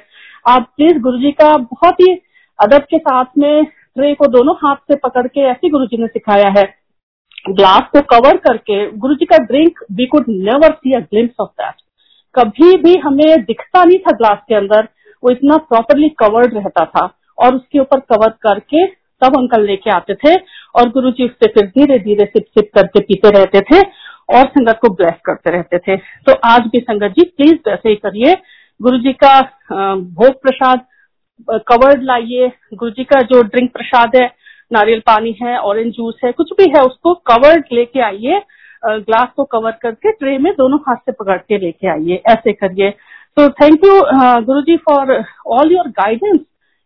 आप 0.47 0.69
प्लीज़ 0.77 0.99
गुरु 1.01 1.19
जी 1.19 1.31
का 1.33 1.57
बहुत 1.57 2.01
ही 2.01 2.12
अदब 2.59 2.83
के 2.91 2.99
साथ 2.99 3.39
में 3.39 3.65
ट्रे 3.65 4.12
को 4.15 4.27
दोनों 4.29 4.55
हाथ 4.57 4.77
से 4.89 4.97
पकड़ 4.99 5.27
के 5.29 5.41
ऐसे 5.51 5.69
गुरु 5.71 5.87
जी 5.87 5.97
ने 5.97 6.07
सिखाया 6.09 6.49
है। 6.59 6.65
ग्लास 7.51 7.89
को 7.93 8.01
कवर 8.09 8.37
करके 8.39 8.75
गुरु 8.99 9.15
जी 9.15 9.25
का 9.27 9.37
drink 9.45 9.79
we 9.93 10.07
could 10.07 10.25
never 10.31 10.73
see 10.75 10.93
a 10.93 11.01
glimpse 11.01 11.41
of 11.41 11.49
that 11.51 11.75
कभी 12.35 12.77
भी 12.83 12.97
हमें 13.01 13.43
दिखता 13.45 13.85
नहीं 13.85 13.99
था 13.99 14.17
ग्लास 14.17 14.39
के 14.49 14.55
अंदर। 14.55 14.89
वो 15.23 15.31
इतना 15.31 15.57
प्रॉपरली 15.69 16.09
कवर्ड 16.19 16.55
रहता 16.55 16.85
था 16.87 17.05
और 17.39 17.55
उसके 17.55 17.79
ऊपर 17.79 18.01
कवर 18.13 18.31
करके 18.43 18.87
तब 19.23 19.37
अंकल 19.39 19.65
लेके 19.67 19.91
आते 19.91 20.15
थे 20.15 20.35
और 20.75 20.89
गुरु 20.91 21.11
जी 21.11 21.25
उससे 21.25 21.49
फिर 21.53 21.67
धीरे 21.69 21.99
धीरे 21.99 22.25
सिप 22.27 22.45
सिप 22.49 22.71
करके 22.75 23.01
पीते 23.01 23.31
रहते 23.31 23.61
थे 23.63 23.81
और 24.37 24.47
संगत 24.49 24.79
को 24.83 24.89
ब्लेस 24.95 25.15
करते 25.25 25.51
रहते 25.51 25.79
थे। 25.79 25.97
तो 25.97 26.35
आज 26.45 26.67
भी 26.73 26.81
संगत 26.81 27.15
जी 27.19 27.25
प्लीज़ 27.27 27.59
वैसे 27.69 27.89
ही 27.89 27.95
करिए। 27.97 28.35
गुरु 28.81 28.99
जी 28.99 29.13
का 29.25 29.41
भोग 29.95 30.41
प्रसाद 30.43 30.85
कवर्ड 31.69 32.03
लाइए। 32.03 32.49
गुरु 32.75 32.91
जी 32.91 33.05
का 33.05 33.21
जो 33.23 33.43
ड्रिंक 33.43 33.73
प्रसाद 33.73 34.17
है, 34.17 34.27
नारियल 34.71 35.00
पानी 35.07 35.35
है 35.43 35.57
ऑरेंज 35.59 35.93
जूस 35.95 36.21
है, 36.25 36.33
कुछ 36.33 36.53
भी 36.59 36.71
है, 36.71 36.83
उसको 36.83 37.15
कवर्ड 37.27 37.65
लेके 37.73 38.00
आइए। 38.03 38.41
ग्लास 38.83 39.29
को 39.37 39.45
कवर 39.45 39.71
करके 39.83 40.12
ट्रे 40.12 40.37
में 40.39 40.53
दोनों 40.55 40.79
हाथ 40.81 40.97
से 40.97 41.12
पकड़ 41.12 41.37
के 41.39 41.59
लेके 41.59 41.89
आइए। 41.89 42.23
ऐसे 42.29 42.53
करिए। 42.53 42.93
तो 43.37 43.49
thank 43.53 43.85
you 43.85 44.01
Guru 44.45 44.61
ji 44.63 44.77
for 44.79 45.13
all 45.49 45.73
your 45.73 45.89
guidance 45.99 46.41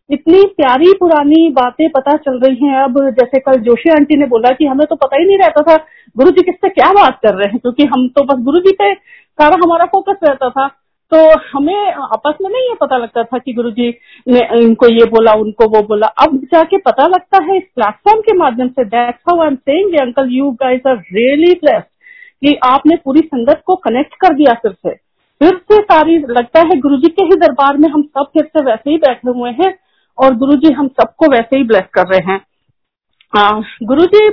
इतनी 0.09 0.43
प्यारी 0.57 0.91
पुरानी 0.93 1.49
बातें 1.51 1.87
पता 1.91 2.15
चल 2.17 2.39
रही 2.39 2.67
हैं 2.67 2.79
अब। 2.79 2.99
जैसे 3.11 3.39
कल 3.39 3.59
जोशी 3.61 3.89
आंटी 3.91 4.17
ने 4.17 4.25
बोला 4.27 4.49
कि 4.55 4.65
हमें 4.65 4.85
तो 4.87 4.95
पता 4.95 5.17
ही 5.17 5.25
नहीं 5.25 5.37
रहता 5.37 5.61
था 5.63 5.75
गुरु 6.15 6.31
जी 6.31 6.41
किससे 6.41 6.69
क्या 6.69 6.91
बात 6.93 7.19
कर 7.23 7.33
रहे 7.35 7.47
हैं, 7.51 7.59
क्योंकि 7.59 7.85
हम 7.85 8.07
तो 8.09 8.23
बस 8.23 8.43
गुरु 8.43 8.59
जी 8.59 8.71
पे 8.73 8.93
सारा 8.93 9.57
हमारा 9.63 9.85
फोकस 9.93 10.19
रहता 10.23 10.49
था। 10.49 10.67
तो 11.11 11.17
हमें 11.49 11.93
आपस 11.93 12.37
में 12.41 12.49
नहीं 12.49 12.61
ये 12.61 12.75
पता 12.81 12.97
लगता 12.97 13.23
था 13.23 13.37
कि 13.37 13.53
गुरुजी 13.53 13.89
ने 14.27 14.39
इनको 14.59 14.87
ये 14.89 15.05
बोला, 15.07 15.33
उनको 15.33 15.65
वो 15.69 15.81
बोला। 15.87 16.07
अब 16.23 16.37
जाके 16.53 16.77
पता 16.79 17.07
लगता 17.07 17.43
है 17.43 17.57
इस 17.57 17.63
प्लेटफॉर्म 17.75 18.21
के 18.21 18.37
माध्यम 18.37 18.67
से 18.69 18.85
that's 18.85 19.19
how 19.29 19.41
I 19.41 19.47
am 19.47 19.55
saying 19.57 19.95
uncle 20.01 20.29
you 20.31 20.49
guys 20.61 20.87
are 20.87 20.97
really 21.13 21.53
blessed 21.55 21.87
कि 22.41 22.55
आपने 22.65 22.95
पूरी 23.05 23.21
संगत 23.25 23.61
को 23.65 23.75
कनेक्ट 23.85 24.15
कर 24.21 24.33
दिया 24.33 24.53
फिर 24.61 24.71
से। 24.71 24.93
फिर 25.41 25.55
से 25.71 25.81
सारी 25.81 26.17
लगता 26.29 26.59
है 26.59 26.79
गुरुजी 26.79 27.07
के 27.09 27.23
ही 27.23 27.35
दरबार 27.37 27.77
में 27.77 27.87
हम 27.89 28.01
सब 28.01 28.29
फिर 28.33 28.43
से 28.45 28.63
वैसे 28.63 28.89
ही 28.89 28.97
बैठे 28.97 29.29
हुए 29.29 29.49
हैं 29.51 29.73
और 30.17 30.35
गुरुजी 30.35 30.73
हम 30.73 30.87
सबको 30.99 31.31
वैसे 31.31 31.57
ही 31.57 31.63
ब्लेस 31.63 31.87
कर 31.93 32.07
रहे 32.07 32.31
हैं। 32.31 32.39
गुरु 33.83 34.05
जी 34.05 34.29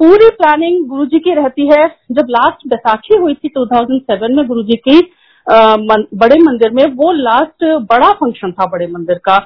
पूरी 0.00 0.28
प्लानिंग 0.28 0.86
गुरु 0.88 1.04
जी 1.06 1.18
की 1.18 1.34
रहती 1.34 1.66
है। 1.66 1.86
जब 2.12 2.26
लास्ट 2.30 2.66
बैसाखी 2.68 3.16
हुई 3.16 3.34
थी 3.34 3.48
2007 3.48 4.36
में 4.36 4.46
गुरु 4.46 4.62
जी 4.62 4.76
की 4.88 4.98
आ, 5.46 5.76
मन, 5.76 6.04
बड़े 6.14 6.38
मंदिर 6.42 6.70
में 6.70 6.84
वो 6.94 7.10
लास्ट 7.12 7.64
बड़ा 7.90 8.10
फ़ंक्शन 8.12 8.52
था 8.52 8.66
बड़े 8.66 8.86
मंदिर 8.86 9.18
का। 9.24 9.38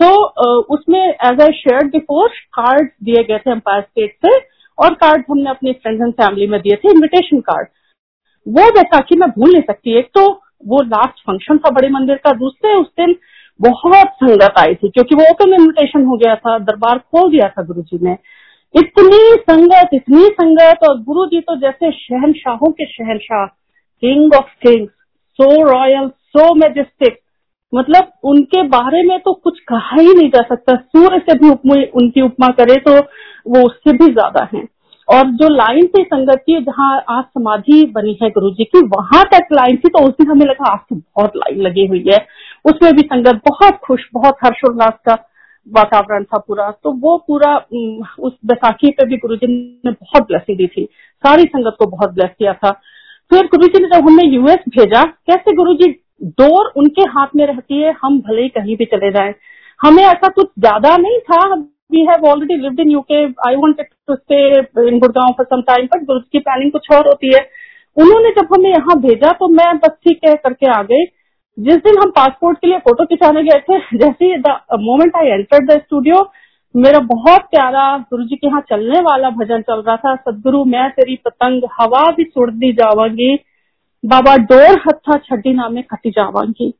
सो 0.00 0.04
so, 0.04 0.64
उसमें 0.74 1.00
as 1.00 1.40
I 1.42 1.52
share 1.52 1.86
before 1.86 2.28
card 2.52 2.88
दिए 3.04 3.22
गए 3.22 3.38
थे 3.38 3.50
एम्पायर 3.50 3.82
स्टेट 3.82 4.16
से 4.26 4.36
और 4.78 4.94
कार्ड 4.94 5.24
हमने 5.30 5.50
अपनी 5.50 5.72
फ्रेंड्स 5.72 6.02
एंड 6.02 6.12
फैमिली 6.12 6.46
में 6.46 6.60
दिए 6.60 6.76
थे 6.76 6.90
इनविटेशन 6.90 7.40
कार्ड 7.40 7.68
वो 8.46 8.70
बैसाखी 8.72 9.16
मैं 9.18 9.28
भूल 9.30 9.52
नहीं 9.52 9.62
सकती। 9.62 9.98
एक 9.98 10.10
तो 10.14 10.26
वो 10.66 10.82
लास्ट 10.84 11.22
फ़ंक्शन 11.26 11.58
था 11.58 11.70
बड़े 11.70 11.88
मंदिर 11.90 12.16
का, 12.16 12.32
दूसरे 12.32 12.74
उस 12.74 12.86
दिन 12.98 13.14
बहुत 13.60 14.08
संगत 14.14 14.54
आई 14.58 14.74
थी, 14.74 14.88
क्योंकि 14.88 15.14
वो 15.14 15.24
ओपन 15.30 15.52
इन्विटेशन 15.54 16.04
हो 16.04 16.16
गया 16.16 16.34
था, 16.36 16.58
दरबार 16.60 16.98
खोल 17.00 17.30
दिया 17.30 17.48
था 17.48 17.62
गुरु 17.64 17.82
जी 17.82 17.98
ने। 18.02 18.16
इतनी 18.74 19.20
संगत 19.42 19.90
इतनी 19.94 20.24
संगत, 20.30 20.88
और 20.88 20.98
गुरु 21.02 21.26
जी 21.26 21.40
तो 21.40 21.56
जैसे 21.56 21.90
शहनशाहों 21.92 22.70
के 22.72 22.86
शहनशाह 22.86 23.46
king 24.02 24.34
of 24.34 24.50
kings 24.62 24.90
so 25.38 25.50
royal 25.64 26.08
so 26.08 26.54
majestic 26.54 27.18
मतलब 27.72 28.12
उनके 28.24 28.62
बारे 28.68 29.02
में 29.02 29.18
तो 29.20 29.32
कुछ 29.34 29.58
कहा 29.60 30.00
ही 30.00 30.12
नहीं 30.14 30.28
जा 30.30 30.42
सकता। 30.48 30.74
सूर्य 30.76 31.18
से 31.20 31.38
भी 31.38 31.50
उपमा, 31.50 31.74
उनकी 31.94 32.20
उपमा 32.22 32.48
करे 32.58 32.76
तो 32.80 32.92
वो 32.92 33.66
उससे 33.66 33.92
भी 33.92 34.12
ज़्यादा 34.12 34.48
है। 34.54 34.62
और 35.08 35.26
जो 35.32 35.48
लाइन 35.48 35.86
थी 35.88 36.02
संगत 36.04 36.42
की 36.46 36.60
जहाँ 36.62 36.90
आज 37.10 37.24
समाधि 37.24 37.84
बनी 37.94 38.16
है 38.22 38.30
गुरु 38.30 38.50
जी 38.50 38.64
की, 38.64 38.80
वहाँ 38.88 39.22
तक 39.24 39.52
लाइन 39.52 39.76
थी 39.76 39.88
तो 39.88 40.04
उस 40.04 40.12
दिन 40.12 40.30
हमें 40.30 40.46
लगा, 40.46 40.72
आज 40.72 40.78
तो 40.80 40.96
बहुत 40.96 41.36
लाइन 41.36 41.60
लगी 41.62 41.86
हुई 41.86 42.04
है। 42.08 42.18
उसमें 42.64 42.92
भी 42.92 43.02
संगत 43.02 43.40
बहुत 43.48 43.78
खुश, 43.84 44.08
बहुत 44.14 44.36
हर्षोल्लास 44.44 44.98
का 45.06 45.14
वातावरण 45.66 46.24
था 46.24 46.38
पूरा। 46.38 46.70
तो 46.72 46.92
वो 46.94 47.16
पूरा 47.28 47.54
उस 48.20 48.32
बैसाखी 48.46 48.90
पे 48.90 49.06
भी 49.06 49.16
गुरु 49.16 49.36
जी 49.36 49.46
ने 49.46 49.90
बहुत 49.92 50.26
ब्लेसिंग 50.28 50.58
दी 50.58 50.66
थी। 50.66 50.84
सारी 51.24 51.44
संगत 51.44 51.76
को 51.78 51.86
बहुत 51.86 52.14
ब्लेस 52.14 52.30
किया 52.38 52.52
था। 52.54 52.70
फिर 53.30 53.46
गुरु 53.46 53.66
जी 53.66 53.82
ने 53.82 53.88
जब 53.88 54.08
हमें 54.08 54.24
यूएस 54.24 54.68
भेजा, 54.68 55.02
कैसे 55.02 55.54
गुरु 55.56 55.74
जी 55.74 55.88
डोर 56.22 56.72
उनके 56.76 57.02
हाथ 57.10 57.36
में 57.36 57.46
रहती 57.46 57.80
है, 57.80 57.94
हम 58.02 58.18
भले 58.20 58.42
ही 58.42 58.48
कहीं 58.50 58.76
भी 58.76 58.84
चले 58.86 59.10
जाए। 59.10 59.34
हमें 59.80 60.02
ऐसा 60.04 60.28
कुछ 60.30 60.46
ज़्यादा 60.58 60.96
नहीं 60.96 61.18
था 61.20 61.40
we 61.92 62.00
have 62.00 62.26
already 62.26 62.56
lived 62.56 62.80
in 62.80 62.90
UK 62.90 63.24
I 63.48 63.56
wanted 63.56 63.86
to 64.08 64.14
stay 64.14 64.38
in 64.88 64.98
Gurgaon 64.98 65.32
for 65.32 65.46
some 65.46 65.62
time 65.62 65.86
but 65.86 66.04
Guru 66.04 66.20
की 66.20 66.38
प्लानिंग 66.38 66.72
कुछ 66.72 66.90
और 66.92 67.06
होती 67.06 67.34
है। 67.34 67.40
उन्होंने 67.96 68.30
जब 68.30 68.54
हमें 68.54 68.70
यहाँ 68.70 68.98
भेजा 69.00 69.32
तो 69.32 69.48
मैं 69.48 69.76
बस 69.78 69.90
ठीक 70.04 70.20
है 70.28 70.34
करके 70.34 70.70
आ 70.70 70.82
गई। 70.82 71.04
जिस 71.58 71.76
दिन 71.76 71.98
हम 71.98 72.10
पासपोर्ट 72.10 72.58
के 72.58 72.66
लिए 72.66 72.78
फ़ोटो 72.78 73.04
खिंचाने 73.04 73.42
गए 73.42 73.58
थे, 73.58 73.78
जैसे 73.98 74.24
ही 74.24 74.36
the 74.36 74.58
moment 74.80 75.16
I 75.16 75.26
enter 75.26 75.64
the 75.64 75.80
studio 75.80 76.30
मेरा 76.76 76.98
बहुत 76.98 77.40
प्यारा 77.40 77.98
गुरु 77.98 78.24
जी 78.24 78.36
के 78.36 78.46
यहाँ 78.46 78.60
चलने 78.60 79.00
वाला 79.00 79.30
भजन 79.30 79.62
चल 79.62 79.82
रहा 79.82 79.96
था। 79.96 80.14
सदगुरु, 80.16 80.64
मैं 80.64 80.90
तेरी 80.90 81.16
पतंग, 81.16 81.62
हवा 81.80 82.10
भी 82.10 82.24
छोड़ 82.24 82.50
दी 82.50 82.72
जावांगी। 82.72 83.36
बाबा, 84.04 84.36
डोर 84.36 84.78
हत्था 84.78 85.18
छड्डी 85.18 85.52
नामे 85.52 85.82
खटी 85.82 86.10
जावांगी। 86.10 86.74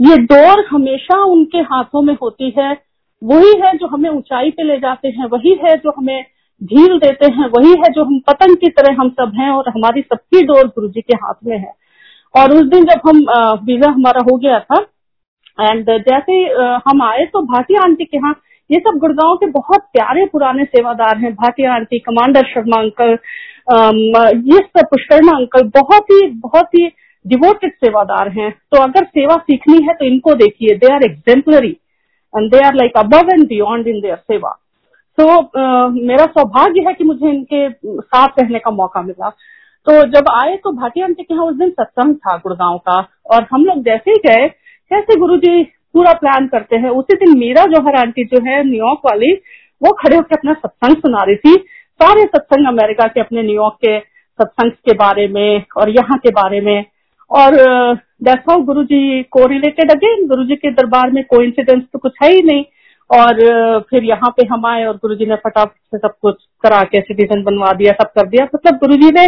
ये 0.00 0.16
डोर 0.16 0.64
हमेशा 0.70 1.24
उनके 1.24 1.58
हाथों 1.58 2.02
में 2.02 2.14
होती 2.14 2.54
है। 2.58 2.87
वही 3.22 3.52
है 3.60 3.76
जो 3.76 3.86
हमें 3.88 4.08
ऊंचाई 4.10 4.50
पे 4.50 4.64
ले 4.64 4.76
जाते 4.78 5.08
हैं, 5.08 5.26
वही 5.26 5.58
है 5.62 5.76
जो 5.76 5.92
हमें 5.96 6.24
ढील 6.60 6.98
देते 6.98 7.26
हैं, 7.28 7.46
वही 7.48 7.70
है 7.80 7.92
जो 7.92 8.04
हम 8.04 8.18
पतंग 8.28 8.56
की 8.56 8.68
तरह 8.70 8.96
हम 9.00 9.08
सब 9.10 9.32
हैं 9.36 9.50
और 9.50 9.68
हमारी 9.68 10.00
सबकी 10.02 10.42
डोर 10.46 10.66
गुरु 10.68 10.88
जी 10.88 11.00
के 11.00 11.16
हाथ 11.16 11.34
में 11.46 11.56
है। 11.56 11.72
और 12.34 12.52
उस 12.52 12.66
दिन 12.68 12.84
जब 12.84 13.00
हम 13.06 13.18
वीज़ा 13.66 13.90
हमारा 13.90 14.20
हो 14.22 14.36
गया 14.38 14.58
था 14.62 14.80
एंड 15.58 15.90
जैसे 16.00 16.32
हम 16.86 17.02
आए 17.02 17.24
तो 17.26 17.42
भाटिया 17.44 17.82
आंटी 17.82 18.04
के 18.04 18.16
यहाँ, 18.16 18.34
ये 18.70 18.78
सब 18.78 18.98
गुड़गांव 19.00 19.34
के 19.36 19.46
बहुत 19.50 19.80
प्यारे 19.92 20.26
पुराने 20.32 20.64
सेवादार 20.66 21.18
हैं 21.18 21.32
Bhatia 21.34 21.74
aunty, 21.74 21.98
commander 22.00 22.46
Sharma 22.46 22.80
uncle 22.80 23.16
ये 24.46 24.58
सब 24.58 24.86
पुष्कर्मा 24.90 25.36
अंकल 25.36 25.62
बहुत 25.74 26.10
ही 26.10 26.26
बहुत 26.40 26.74
ही 26.74 26.86
डिवोटेड 27.24 27.72
सेवादार 27.74 28.28
हैं। 28.30 28.50
तो 28.50 28.82
अगर 28.82 29.04
सेवा 29.06 29.36
सीखनी 29.38 29.82
है 29.84 29.94
तो 29.94 30.04
इनको 30.04 30.34
देखिए 30.36 30.76
they 30.76 30.92
are 30.94 31.04
exemplary 31.04 31.76
and 32.34 32.50
they 32.52 32.64
are 32.66 32.74
like 32.74 32.96
above 32.98 33.30
and 33.32 33.46
beyond 33.48 33.88
in 33.88 34.00
their 34.00 34.16
seva 34.16 34.58
तो 35.18 35.24
मेरा 35.92 36.24
सौभाग्य 36.28 36.80
है 36.86 36.92
कि 36.94 37.04
मुझे 37.04 37.28
इनके 37.28 37.68
साथ 37.70 38.40
रहने 38.40 38.58
का 38.58 38.70
मौका 38.72 39.00
मिला। 39.02 39.28
तो 39.86 39.92
जब 40.10 40.28
आए 40.32 40.56
तो 40.56 40.72
भाटी 40.72 41.00
आंटी 41.02 41.22
के 41.22 41.34
यहाँ 41.34 41.46
उस 41.46 41.56
दिन 41.56 41.70
सत्संग 41.70 42.14
था 42.16 42.36
गुड़गांव 42.36 42.76
का। 42.80 42.98
और 43.26 43.46
हम 43.52 43.64
लोग 43.64 43.82
जैसे 43.84 44.10
ही 44.10 44.16
गए 44.26 44.46
कैसे 44.90 45.16
गुरु 45.20 45.36
जी 45.36 45.62
पूरा 45.94 46.12
प्लान 46.14 46.46
करते 46.48 46.76
हैं, 46.76 46.90
उसी 46.90 47.16
दिन 47.16 47.38
मीरा 47.38 47.64
जौहर 47.66 47.96
आंटी 47.96 48.24
जो 48.26 48.40
है 48.46 48.62
न्यूयॉर्क 48.64 49.00
वाली, 49.06 49.32
वो 49.82 49.92
खड़े 49.94 50.16
होकर 50.16 50.36
अपना 50.36 50.52
सत्संग 50.54 50.96
सुना 50.96 51.22
रही 51.22 51.36
थी। 51.36 51.54
सारे 52.00 52.24
सत्संग 52.26 52.66
अमेरिका 52.68 53.06
के 53.06 53.20
अपने 53.20 53.42
न्यूयॉर्क 53.42 53.74
के 53.84 53.98
सत्संग 53.98 54.70
के 54.70 54.94
बारे 54.96 55.26
में 55.28 55.64
और 55.76 55.90
यहाँ 55.90 56.18
के 56.18 56.30
बारे 56.32 56.60
में। 56.60 56.84
और 57.30 57.54
दैट्स 58.24 58.44
हाउ 58.50 58.62
गुरु 58.64 58.82
जी 58.84 59.22
को 59.22 59.46
रिलेटेड 59.46 59.90
अगेन 59.90 60.26
गुरु 60.28 60.44
जी 60.44 60.56
के 60.56 60.70
दरबार 60.72 61.10
में 61.10 61.22
कोई 61.26 61.50
तो 61.60 61.98
कुछ 61.98 62.12
है 62.22 62.30
ही 62.32 62.42
नहीं। 62.42 62.64
और 63.10 63.38
फिर 63.90 64.04
यहाँ 64.04 64.30
पे 64.30 64.46
हम 64.46 64.66
आए 64.66 64.84
और 64.84 64.96
गुरु 64.96 65.14
जी 65.14 65.26
ने 65.26 65.36
फटाफट 65.36 65.76
से 65.90 65.98
सब 65.98 66.14
कुछ 66.22 66.42
करा 66.62 66.82
के 66.84 67.00
सिटीजन 67.00 67.42
बनवा 67.44 67.72
दिया, 67.72 67.92
सब 67.92 68.10
कर 68.16 68.26
दिया। 68.28 68.44
मतलब 68.54 68.78
गुरु 68.78 68.96
जी 68.96 69.10
ने 69.12 69.26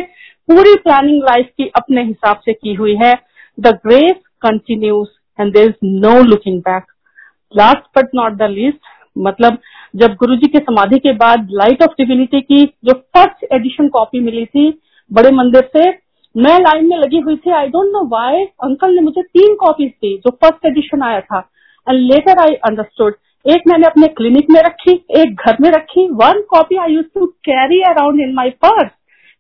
पूरी 0.49 0.75
प्लानिंग 0.77 1.23
लाइफ 1.25 1.49
की 1.57 1.71
अपने 1.77 2.03
हिसाब 2.05 2.41
से 2.45 2.53
की 2.53 2.75
हुई 2.75 2.97
है। 3.03 3.15
The 3.59 3.69
grace 3.87 4.17
continues 4.43 5.09
and 5.39 5.53
there 5.55 5.69
is 5.69 5.87
no 6.01 6.21
looking 6.23 6.61
back 6.61 6.85
last 7.55 7.99
but 7.99 8.15
not 8.15 8.33
the 8.33 8.51
least 8.51 8.79
मतलब 9.19 9.59
जब 9.97 10.15
गुरु 10.15 10.37
जी 10.37 10.47
के 10.49 10.59
समाधि 10.61 10.99
के 10.99 11.13
बाद 11.15 11.49
लाइट 11.53 11.83
ऑफ़ 11.83 11.95
डिविनिटी 11.99 12.41
की 12.43 12.65
जो 12.85 12.93
फ़र्स्ट 12.93 13.53
एडिशन 13.53 13.89
कॉपी 13.89 14.21
मिली 14.21 14.45
थी, 14.47 14.71
बड़े 15.11 15.31
मंदिर 15.33 15.71
से 15.77 15.91
मैं 16.35 16.59
लाइन 16.61 16.89
में 16.89 16.97
लगी 16.97 17.19
हुई 17.21 17.37
थी 17.37 17.51
I 17.53 17.67
don't 17.69 17.93
know 17.93 18.05
why 18.09 18.45
uncle 18.65 18.95
ने 18.95 19.01
मुझे 19.03 19.23
तीन 19.23 19.55
कॉपीज 19.61 19.89
दी 19.91 20.17
जो 20.17 20.31
फ़र्स्ट 20.33 20.67
एडिशन 20.67 21.03
आया 21.03 21.21
था। 21.21 21.39
एंड 21.87 21.99
लेटर 22.03 22.43
आई 22.43 22.55
अंडरस्टूड 22.69 23.15
एक 23.45 23.63
मैंने 23.69 23.87
अपने 23.87 24.07
क्लिनिक 24.09 24.51
में 24.51 24.61
रखी, 24.63 24.93
एक 24.93 25.35
घर 25.37 25.57
में 25.61 25.71
रखी। 25.71 26.07
One 26.15 26.41
copy 26.51 26.77
I 26.77 26.93
use 26.93 27.07
to 27.15 27.27
carry 27.45 27.81
around 27.91 28.21
in 28.21 28.35
my 28.35 28.51
purse 28.65 28.91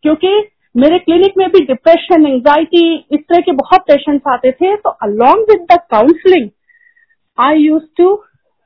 क्योंकि 0.04 0.32
मेरे 0.74 0.98
क्लिनिक 0.98 1.38
में 1.38 1.48
भी 1.50 1.64
डिप्रेशन 1.66 2.26
एंजाइटी 2.26 2.82
इस 3.12 3.20
तरह 3.20 3.40
के 3.40 3.52
बहुत 3.54 3.80
पेशेंट्स 3.88 4.28
आते 4.32 4.52
थे। 4.52 4.74
तो 4.76 4.90
along 5.04 5.44
with 5.50 5.66
the 5.72 5.78
counselling 5.90 6.48
I 7.38 7.58
use 7.58 7.84
to 7.98 8.12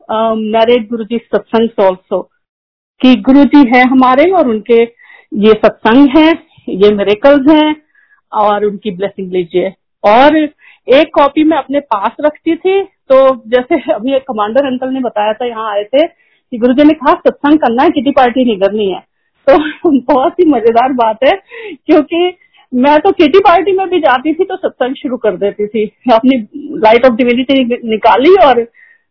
narrate 0.08 0.88
Guru 0.88 1.04
ji 1.04 1.18
satsang 1.26 1.84
also 1.84 2.20
कि 3.00 3.14
गुरु 3.22 3.44
जी 3.46 3.68
है 3.68 3.82
हमारे 3.90 4.30
और 4.32 4.48
उनके 4.48 4.82
ये 4.82 5.52
सत्संग 5.54 6.08
है, 6.16 6.28
ये 6.68 6.94
मेरेकल्स 6.94 7.50
हैं। 7.50 7.83
और 8.36 8.64
उनकी 8.64 8.90
ब्लेसिंग 8.92 9.32
लीजिए। 9.32 9.72
और 10.04 10.36
एक 10.36 11.10
कॉपी 11.14 11.44
मैं 11.44 11.58
अपने 11.58 11.80
पास 11.82 12.16
रखती 12.20 12.56
थी 12.56 12.82
तो 13.10 13.16
जैसे 13.48 13.80
अभी 13.92 14.14
एक 14.16 14.22
कमांडर 14.22 14.66
अंकल 14.66 14.88
ने 14.88 15.00
बताया 15.00 15.32
था, 15.32 15.46
यहाँ 15.46 15.70
आए 15.70 15.84
थे 15.84 16.06
कि 16.06 16.58
गुरु 16.58 16.72
जी 16.74 16.84
ने 16.84 16.94
कहा, 16.94 17.12
सत्संग 17.14 17.58
करना 17.58 17.82
है 17.82 17.90
किटी 17.90 18.10
पार्टी 18.12 18.44
नहीं 18.44 18.58
करनी 18.58 18.88
है। 18.88 19.00
तो 19.48 19.90
बहुत 20.04 20.38
ही 20.40 20.44
मज़ेदार 20.50 20.92
बात 20.94 21.24
है, 21.24 21.32
क्योंकि 21.86 22.36
मैं 22.72 22.98
तो 23.00 23.10
किटी 23.12 23.38
पार्टी 23.40 23.72
में 23.72 23.88
भी 23.88 23.98
जाती 24.00 24.32
थी 24.34 24.44
तो 24.44 24.56
सत्संग 24.56 24.94
शुरू 24.94 25.16
कर 25.16 25.36
देती 25.36 25.66
थी। 25.66 25.84
अपनी 26.12 26.38
लाइट 26.80 27.06
ऑफ़ 27.06 27.14
डिविनिटी 27.14 27.64
निकाली 27.88 28.34
और 28.44 28.60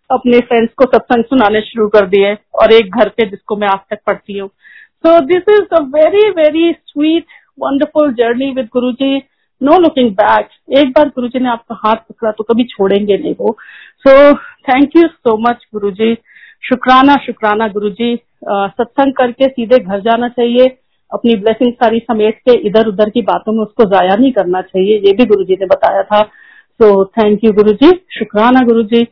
अपने 0.09 0.39
फ्रेंड्स 0.41 0.73
को 0.73 0.85
सत्संग 0.87 1.23
सुनाने 1.25 1.61
शुरू 1.61 1.87
कर 1.89 2.07
दिए, 2.07 2.33
और 2.33 2.73
एक 2.73 2.95
घर 2.97 3.09
पे 3.09 3.29
जिसको 3.29 3.55
मैं 3.55 3.67
आज 3.67 3.79
तक 3.89 3.99
पढ़ती 4.07 4.37
हूँ। 4.37 4.49
So 5.03 5.19
this 5.27 5.49
is 5.51 5.75
a 5.75 5.79
very 5.91 6.29
very 6.33 6.71
sweet 6.73 7.25
wonderful 7.57 8.13
journey 8.13 8.51
with 8.51 8.69
Guru 8.73 8.91
ji 8.93 9.17
no 9.61 9.77
looking 9.79 10.09
back 10.13 10.49
एक 10.77 10.89
बार 10.89 11.07
गुरु 11.09 11.27
जी 11.27 11.39
ने 11.39 11.49
आपका 11.49 11.79
हाथ 11.83 11.95
पकड़ा 12.09 12.31
तो 12.31 12.43
कभी 12.43 12.63
छोड़ेंगे 12.65 13.17
नहीं 13.17 13.33
वो। 13.39 13.55
So 14.05 14.33
thank 14.69 14.95
you 14.95 15.07
so 15.07 15.37
much 15.39 15.65
Guru 15.73 15.91
ji 15.93 16.13
शुक्राना 16.63 17.15
शुक्राना 17.25 17.67
गुरु 17.69 17.89
जी 17.91 18.15
सत्संग 18.45 19.13
करके 19.13 19.47
सीधे 19.47 19.79
घर 19.79 19.99
जाना 20.01 20.27
चाहिए। 20.29 20.65
अपनी 21.11 21.35
ब्लेसिंग 21.37 21.73
सारी 21.73 21.99
समेट 22.01 22.37
के 22.39 22.57
इधर 22.67 22.87
उधर 22.87 23.09
की 23.09 23.21
बातों 23.23 23.53
में 23.53 23.59
उसको 23.61 23.85
जाया 23.89 24.15
नहीं 24.15 24.31
करना 24.31 24.61
चाहिए। 24.63 24.97
ये 24.97 25.11
भी 25.13 25.25
गुरु 25.25 25.43
जी 25.43 25.57
ने 25.59 25.65
बताया 25.67 26.01
था। 26.03 26.21
सो 26.21 27.03
थैंक 27.07 27.43
यू 27.43 27.51
गुरु 27.53 27.71
जी 27.73 27.91
शुक्राना 28.11 28.61
गुरु 28.65 28.83
जी 28.85 29.03